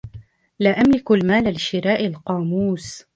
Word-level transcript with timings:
لا 0.59 0.69
أملك 0.69 1.11
المال 1.11 1.53
لشراء 1.53 2.05
القاموس. 2.07 3.03